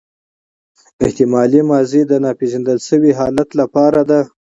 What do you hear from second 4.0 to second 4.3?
ده.